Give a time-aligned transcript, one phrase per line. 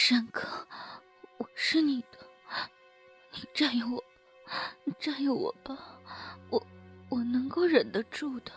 [0.00, 0.46] 山哥，
[1.38, 2.18] 我是你的，
[3.32, 4.04] 你占有我，
[4.84, 5.76] 你占有我吧，
[6.50, 6.66] 我
[7.08, 8.52] 我能够忍得住的。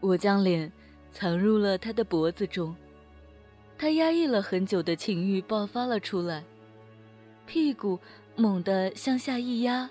[0.00, 0.72] 我将脸
[1.12, 2.74] 藏入了他的脖子中，
[3.78, 6.42] 他压抑了很久的情欲爆发了出来，
[7.46, 8.00] 屁股
[8.34, 9.88] 猛地向下一压，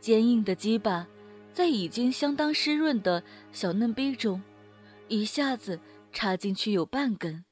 [0.00, 1.06] 坚硬的鸡巴
[1.52, 3.22] 在已经相当湿润的
[3.52, 4.42] 小嫩逼中，
[5.06, 5.78] 一下子
[6.18, 7.44] 插进去有半根。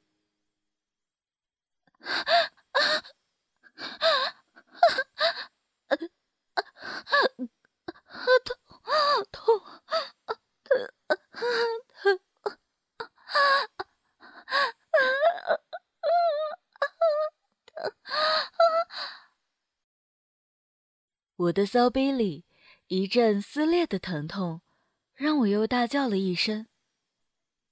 [21.37, 22.45] 我的骚逼里
[22.89, 24.63] 一阵撕裂的疼痛，
[25.15, 26.67] 让我又大叫了一声，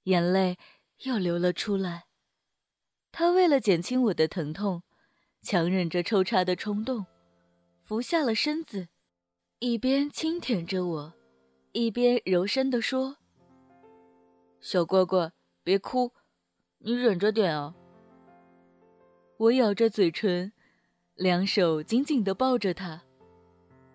[0.04, 0.56] 眼泪
[1.02, 2.04] 又流了出来。
[3.12, 4.82] 他为了减轻我的疼痛，
[5.42, 7.06] 强忍着抽插的冲动，
[7.82, 8.88] 俯下了身子，
[9.58, 11.14] 一边轻舔着我，
[11.72, 13.18] 一边柔声地说
[14.60, 16.12] ：“小乖乖，别哭，
[16.78, 17.74] 你忍着点啊。”
[19.36, 20.52] 我咬着嘴唇，
[21.14, 23.02] 两手紧紧地抱着他。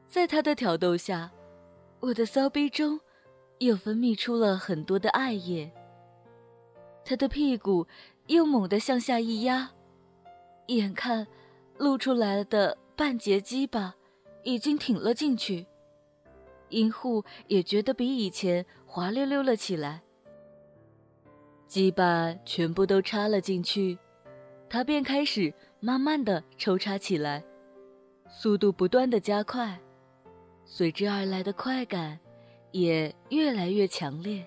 [0.08, 1.32] 在他的挑逗下，
[2.00, 3.00] 我的骚逼中
[3.60, 5.72] 又分泌出了很多的爱液。
[7.10, 7.88] 他的屁股
[8.28, 9.72] 又猛地向下一压，
[10.68, 11.26] 眼看
[11.76, 13.96] 露出来的半截鸡巴
[14.44, 15.66] 已经挺了进去，
[16.70, 20.04] 阴户也觉得比以前滑溜溜了起来。
[21.66, 23.98] 鸡巴全部都插了进去，
[24.70, 27.44] 他便开始慢慢的抽插起来，
[28.28, 29.80] 速度不断的加快。
[30.64, 32.20] 随之而来的快感
[32.72, 34.46] 也越来越强烈，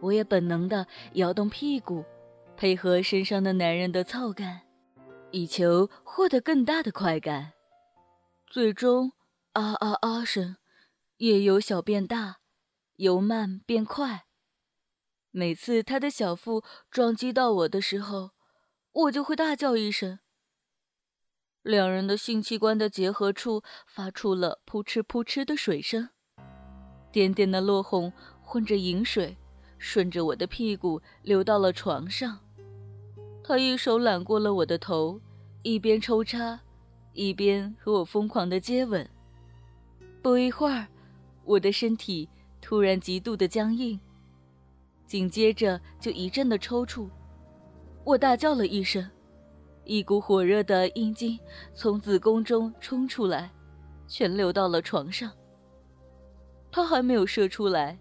[0.00, 2.04] 我也本能地摇动屁股，
[2.56, 4.62] 配合身上的男人的操干，
[5.30, 7.52] 以求获得更大的快感。
[8.46, 9.12] 最终，
[9.52, 10.56] 啊啊啊声
[11.18, 12.38] 也由小变大，
[12.96, 14.24] 由慢变快。
[15.30, 18.30] 每次他的小腹撞击到我的时候，
[18.92, 20.18] 我就会大叫一声。
[21.62, 26.08] 两人的性器官的结合处发出了扑哧扑哧的水声，
[27.12, 28.12] 点点的落红
[28.42, 29.36] 混着饮水，
[29.80, 32.38] 顺着我的屁股流到了床上。
[33.42, 35.18] 他一手揽过了我的头，
[35.62, 36.60] 一边抽插，
[37.14, 39.08] 一边和我疯狂的接吻。
[40.22, 40.86] 不一会儿，
[41.44, 42.28] 我的身体
[42.60, 43.98] 突然极度的僵硬，
[45.06, 47.08] 紧接着就一阵的抽搐，
[48.04, 49.04] 我大叫了一声。
[49.84, 51.36] 一股火热的阴茎
[51.72, 53.50] 从子宫中冲出来，
[54.06, 55.32] 全流到了床上。
[56.70, 57.98] 他还没有射出来，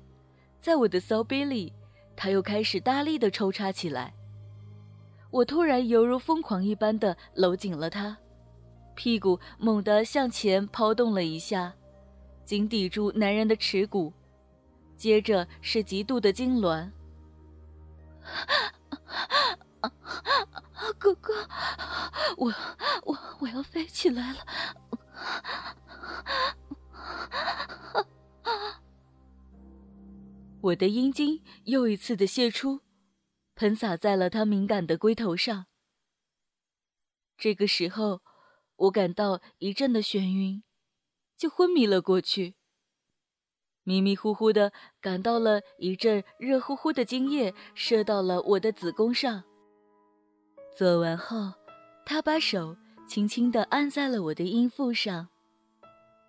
[0.61, 1.73] 在我的骚逼里，
[2.15, 4.13] 他又开始大力的抽插起来。
[5.31, 8.17] 我突然犹如疯狂一般的搂紧了他，
[8.95, 11.73] 屁股猛地向前抛动了一下，
[12.43, 14.11] 紧抵住男人的耻骨，
[14.97, 16.89] 接着是极度的痉挛。
[20.97, 21.33] 哥哥，
[22.35, 22.53] 我
[23.03, 24.39] 我我要飞起来了！
[30.61, 32.81] 我的阴茎又一次的泄出，
[33.55, 35.67] 喷洒在了他敏感的龟头上。
[37.37, 38.21] 这个时候，
[38.75, 40.63] 我感到一阵的眩晕，
[41.37, 42.55] 就昏迷了过去。
[43.83, 49.45] 迷迷糊糊的感到了一阵热乎乎的精液射到了我的子宫上。
[50.77, 51.53] 做完后，
[52.05, 52.75] 他把手
[53.07, 55.29] 轻轻地按在了我的阴腹上，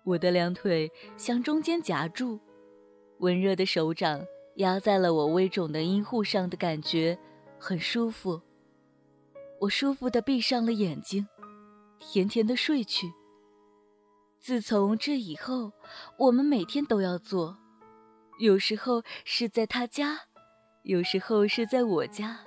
[0.05, 2.39] 我的两腿向中间夹住，
[3.21, 7.17] 温热的手掌压在了我微肿的阴户上的感觉
[7.59, 8.41] 很舒服。
[9.59, 11.27] 我舒服地闭上了眼睛，
[11.99, 13.11] 甜甜地睡去。
[14.39, 15.71] 自从这以后，
[16.17, 17.55] 我们每天都要做，
[18.39, 20.19] 有时候是在他家，
[20.81, 22.39] 有时候是在我家。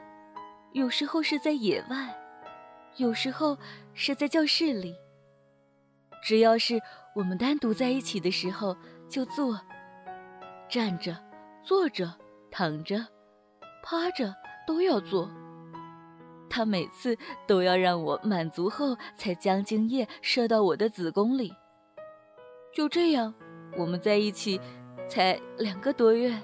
[0.72, 2.12] 有时候是在野外，
[2.96, 3.56] 有时候
[3.93, 4.93] 是在教室里。
[6.20, 6.81] 只要是
[7.14, 8.76] 我们单独在一起的时候，
[9.08, 9.60] 就做、
[10.75, 11.17] 站着、
[11.62, 12.12] 坐着、
[12.50, 13.06] 躺着、
[13.81, 14.35] 趴着
[14.67, 15.31] 都要做。
[16.50, 17.17] 他每次
[17.47, 21.55] 都要让我满足后才将精液射到我的子宫里。
[22.73, 23.32] 就这样，
[23.76, 24.61] 我们在一起
[25.09, 26.43] 才两个多月，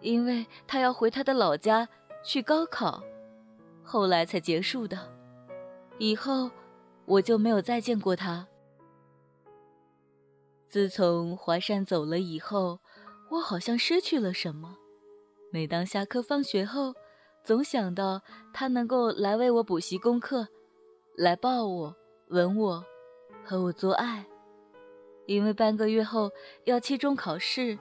[0.00, 1.88] 因为他要回他的老家
[2.22, 3.02] 去高考。
[3.82, 4.96] 后来才结束的，
[5.98, 6.48] 以后
[7.04, 8.46] 我就没有再见过他。
[10.68, 12.78] 自从华山走了以后，
[13.30, 14.76] 我好像失去了什么。
[15.52, 16.94] 每当下课放学后，
[17.44, 18.20] 总想到
[18.52, 20.48] 他能够来为我补习功课，
[21.16, 21.96] 来抱我、
[22.28, 22.84] 吻我，
[23.44, 24.26] 和我做爱。
[25.26, 26.30] 因为半个月后
[26.64, 27.78] 要期中考试，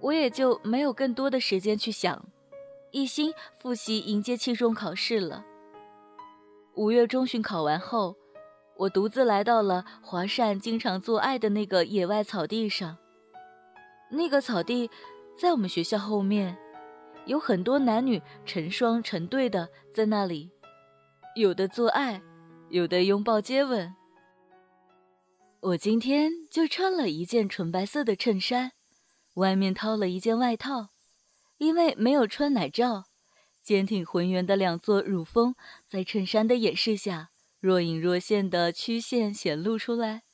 [0.00, 2.24] 我也就没有更多的时间去想，
[2.92, 5.44] 一心复习迎接期中考试了。
[6.74, 8.16] 五月中旬考完后，
[8.78, 12.96] 我独自来到了华善经常做爱的那个野外草地上。
[14.12, 14.90] 那个草地
[15.38, 16.58] 在我们学校后面，
[17.24, 20.50] 有很多男女成双成对的在那里，
[21.34, 22.20] 有的做爱，
[22.68, 23.94] 有的拥抱接吻。
[25.60, 28.72] 我今天就穿了一件纯白色的衬衫，
[29.34, 30.88] 外面套了一件外套，
[31.56, 33.04] 因为没有穿奶罩，
[33.62, 35.54] 坚挺浑圆的两座乳峰
[35.88, 37.30] 在衬衫的掩饰下
[37.60, 40.24] 若隐若现的曲线显露出来。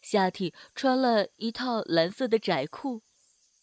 [0.00, 3.02] 下体穿了一套蓝色的窄裤，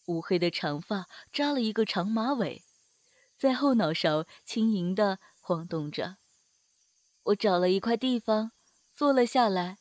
[0.08, 2.62] 乌黑的长发扎了一个长马尾，
[3.38, 6.16] 在后脑勺轻盈地晃动着。
[7.24, 8.52] 我找了一块地方
[8.92, 9.78] 坐了下来。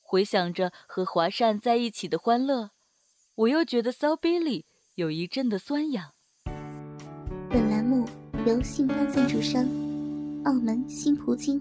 [0.00, 2.70] 回想着和华善在一起的欢乐，
[3.34, 6.12] 我又觉得骚逼里有一阵的酸痒。
[7.48, 8.06] 本栏目
[8.46, 9.64] 由信邦赞助商
[10.44, 11.58] 澳门新葡京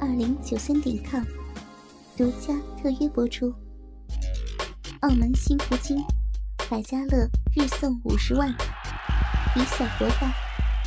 [0.00, 1.24] 二零九三点 com
[2.16, 3.52] 独家特约播出。
[5.00, 5.96] 澳门新葡京
[6.70, 8.48] 百家乐日送五十万，
[9.56, 10.32] 以小博大，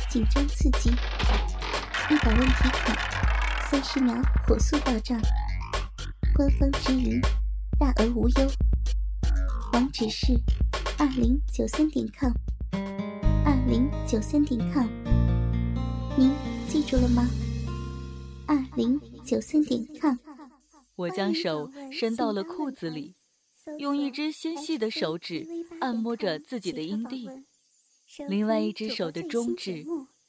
[0.08, 0.90] 紧张刺激，
[2.08, 2.96] 一百万提款，
[3.68, 4.14] 三十秒
[4.46, 5.20] 火速到账。
[6.34, 7.20] 官方直营，
[7.78, 8.50] 大额无忧。
[9.74, 10.32] 网址是
[10.96, 12.32] 二零九三点 com，
[13.44, 14.86] 二零九三点 com，
[16.16, 16.32] 您
[16.66, 17.28] 记住了吗？
[18.46, 20.16] 二零九三点 com。
[20.96, 23.16] 我将手伸到了裤子里，
[23.78, 25.46] 用一只纤细的手指
[25.80, 27.28] 按摩着自己的阴蒂，
[28.28, 29.84] 另外一只手的中指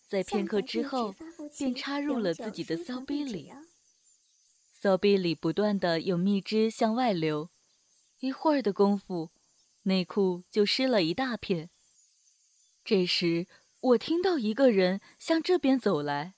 [0.07, 1.13] 在片刻之后
[1.57, 3.51] 便插入了自己的骚逼里。
[4.71, 7.49] 骚逼里不断的有蜜汁向外流，
[8.19, 9.31] 一会儿的功夫，
[9.83, 11.69] 内裤就湿了一大片。
[12.83, 13.47] 这时，
[13.79, 16.35] 我听到一个人向这边走来，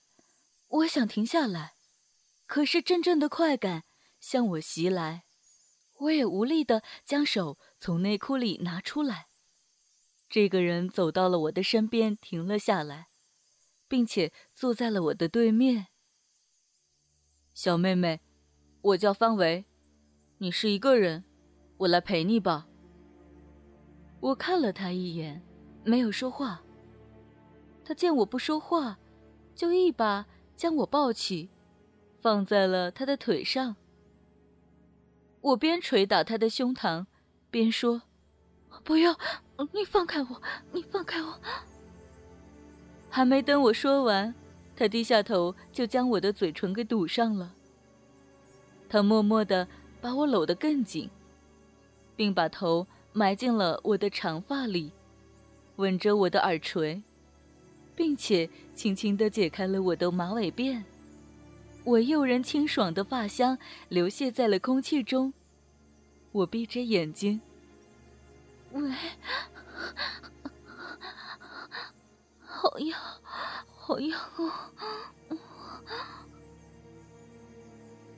[0.68, 1.74] 我想停下来，
[2.46, 3.84] 可是阵阵的快感
[4.20, 5.26] 向我袭来，
[6.00, 9.28] 我也无力的将手从内裤里拿出来。
[10.30, 13.08] 这个人走到了我的身边，停了下来，
[13.88, 15.88] 并且坐在了我的对面。
[17.54, 18.22] 小妹妹。
[18.82, 19.66] 我叫方维，
[20.38, 21.26] 你是一个人，
[21.78, 22.70] 我来陪你吧。
[24.22, 25.42] 我看了他一眼，
[25.84, 26.64] 没有说话。
[27.84, 28.98] 他见我不说话，
[29.56, 31.50] 就一把将我抱起，
[32.22, 33.76] 放在了他的腿上。
[35.48, 37.06] 我边捶打他的胸膛，
[37.50, 38.02] 边说
[38.84, 39.18] ：“不要，
[39.72, 40.42] 你放开我，
[40.74, 41.40] 你放开我。”
[43.10, 44.36] 还没等我说完，
[44.76, 47.54] 他低下头就将我的嘴唇给堵上了。
[48.90, 49.66] 他默默的
[50.02, 51.10] 把我搂得更紧，
[52.18, 54.92] 并把头埋进了我的长发里，
[55.78, 57.02] 吻着我的耳垂，
[57.96, 60.84] 并且轻轻的解开了我的马尾辫。
[61.86, 63.58] 我诱人清爽的发香
[63.88, 65.32] 流泻在了空气中。
[66.32, 67.42] 我闭着眼睛，
[68.72, 68.92] 喂，
[72.40, 73.00] 好痒，
[73.76, 74.52] 好痒哦！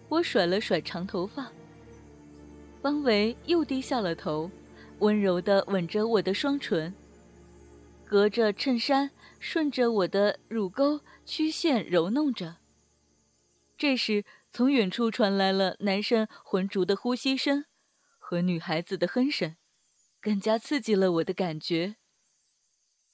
[0.09, 1.51] 我甩了甩长头发，
[2.81, 4.49] 方维又低下了头，
[4.99, 6.93] 温柔的吻着我的双唇，
[8.05, 12.57] 隔着衬衫，顺着我的乳沟曲线揉弄着。
[13.77, 17.63] 这时，从远处传来了男生浑浊的呼吸声
[18.29, 19.55] 和女孩子的哼声，
[20.21, 21.95] 更加刺激了我的感觉。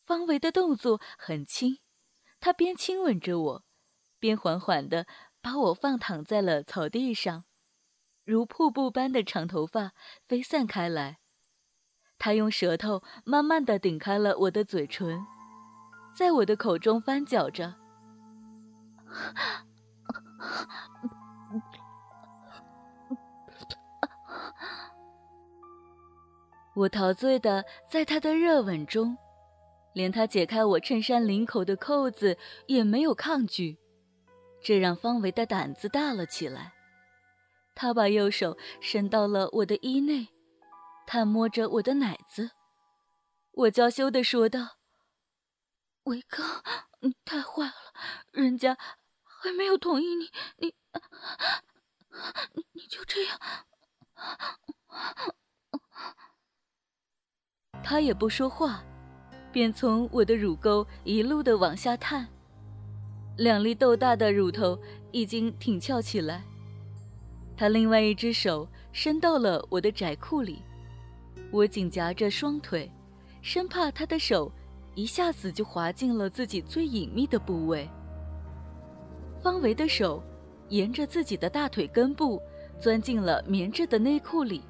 [0.05, 1.79] 方维的动作很轻，
[2.41, 3.65] 他边亲吻着我，
[4.19, 5.07] 边缓缓地。
[5.41, 7.45] 把我放躺在了草地上，
[8.25, 11.19] 如瀑布般的长头发飞散开来。
[12.17, 15.25] 他用舌头慢慢的顶开了我的嘴唇，
[16.13, 17.75] 在我的口中翻搅着。
[26.75, 29.17] 我陶醉的在他的热吻中，
[29.93, 33.79] 连他解开我衬衫领口的扣子也没有抗拒。
[34.61, 36.73] 这让方维的胆子大了起来，
[37.75, 40.27] 他把右手伸到了我的衣内，
[41.07, 42.51] 探摸着我的奶子。
[43.51, 44.75] 我娇羞地说道
[46.03, 46.61] ：“维哥，
[46.99, 47.73] 你太坏了，
[48.31, 48.77] 人家
[49.23, 50.75] 还没有同意，你，你
[52.73, 53.39] 你就这样。”
[57.83, 58.83] 他也不说话，
[59.51, 62.27] 便从我的乳沟一路的往下探。
[63.37, 64.79] 两粒豆大的乳头
[65.11, 66.43] 已经挺翘起来。
[67.57, 70.61] 他另外一只手伸到了我的窄裤里，
[71.51, 72.91] 我紧夹着双腿，
[73.41, 74.51] 生怕他的手
[74.93, 77.89] 一下子就滑进了自己最隐秘的部位。
[79.41, 80.23] 方维的手
[80.69, 82.41] 沿着自己的大腿根部
[82.79, 84.63] 钻进了棉质的内裤里。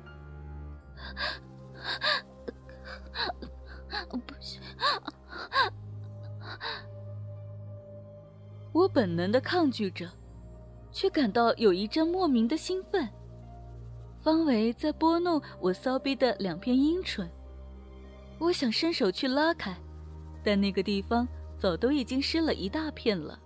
[8.96, 10.10] 本能的抗拒着，
[10.90, 13.06] 却感到有一阵莫名的兴奋。
[14.24, 17.30] 方维在拨弄我骚逼的两片阴唇，
[18.40, 19.76] 我想伸手去拉开，
[20.42, 23.38] 但那个地方早都已经湿了一大片了。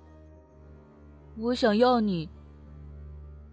[1.35, 2.29] 我想要你。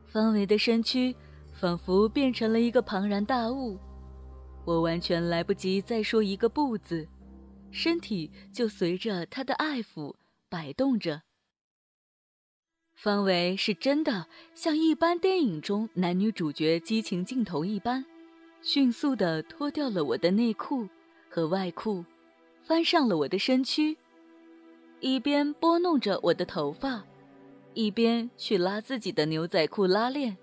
[0.05, 1.17] 方维的身躯
[1.55, 3.79] 仿佛变成了一个庞然大物。
[4.67, 7.09] 我完全来不及再说一个不字，
[7.71, 10.15] 身体就随着他的爱抚
[10.51, 11.23] 摆动着。
[12.97, 18.03] 方维是真的像一般电影中男女主角激情镜头一般，
[18.63, 20.89] 迅速地脱掉了我的内裤
[21.29, 22.03] 和外裤，
[22.65, 23.99] 翻上了我的身躯，
[25.01, 27.05] 一边拨弄着我的头发，
[27.75, 30.39] 一边去拉自己的牛仔裤拉链。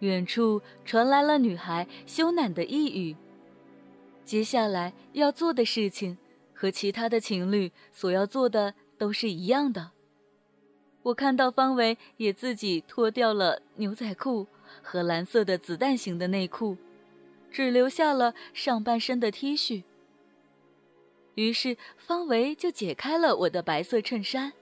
[0.00, 3.16] 远处传来了女孩羞赧的呓语。
[4.24, 6.18] 接下来要做的事情，
[6.52, 9.92] 和其他的情侣所要做的都是一样的。
[11.06, 14.48] 我看到方维也自己脱掉了牛仔裤
[14.82, 16.76] 和蓝色的子弹型的内裤，
[17.48, 19.84] 只留下了上半身的 T 恤。
[21.36, 24.52] 于是方维就解开了我的白色衬衫，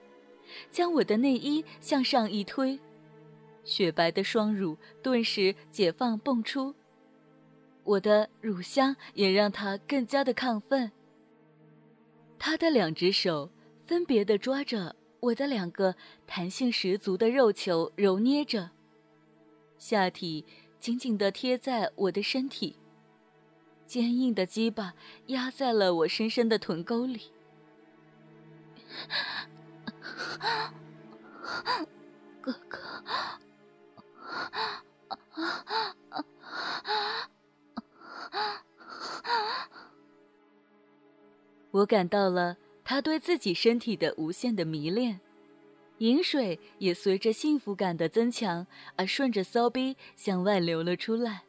[0.69, 2.79] 将我的内衣向上一推。
[3.63, 6.75] 雪白的双乳顿时解放蹦出，
[7.83, 10.91] 我的乳香也让他更加的亢奋。
[12.37, 13.49] 他的两只手
[13.87, 15.95] 分别的抓着我的两个
[16.27, 18.69] 弹性十足的肉球，揉捏着，
[19.79, 20.45] 下体
[20.79, 22.77] 紧紧的贴在我的身体，
[23.87, 24.93] 坚硬的鸡巴
[25.27, 27.31] 压在了我深深的臀沟里。
[32.41, 32.79] 哥哥。
[41.71, 42.55] 我感到了
[42.87, 45.19] 他对自己身体的无限的迷恋，
[45.97, 51.41] 饮水也随着幸福感的增强而顺着骚逼向外流了出来。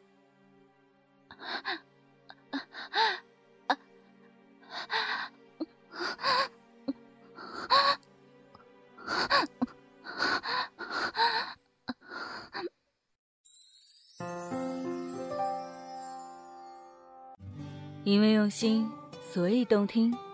[18.03, 18.89] 因为用心，
[19.31, 20.26] 所以动听。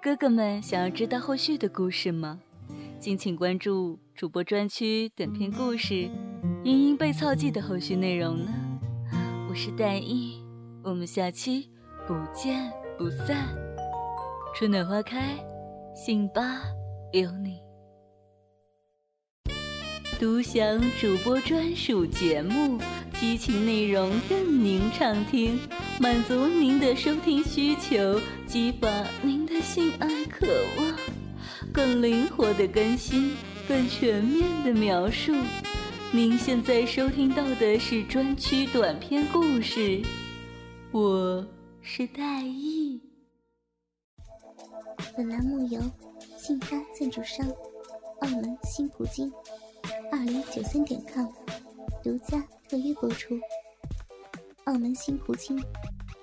[0.00, 2.38] 哥哥们想要知道后续的故事吗？
[3.00, 5.94] 敬请关注主播专区短篇故事
[6.62, 8.52] 《茵茵被操记》的后续内容呢。
[9.50, 10.40] 我是戴一，
[10.84, 11.68] 我们下期
[12.06, 13.48] 不见不散。
[14.54, 15.36] 春暖花开，
[15.96, 16.62] 信吧
[17.12, 17.58] 有你。
[20.20, 22.78] 独享主播专属节目，
[23.14, 25.58] 激情内容任您畅听。
[26.00, 28.88] 满足您的收听需求，激发
[29.22, 29.37] 您
[29.68, 30.46] 性爱渴
[30.78, 30.98] 望，
[31.74, 33.36] 更灵活的更新，
[33.68, 35.30] 更全面的描述。
[36.10, 40.00] 您现在收听到的是专区短篇故事，
[40.90, 41.46] 我
[41.82, 42.98] 是戴艺。
[45.14, 45.78] 本栏目由
[46.38, 47.46] 信发赞助商
[48.20, 49.30] 澳门新葡京
[50.10, 51.26] 二零九三点 com
[52.02, 53.38] 独家特约播出。
[54.64, 55.62] 澳门新葡京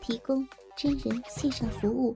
[0.01, 2.15] 提供真人线上服务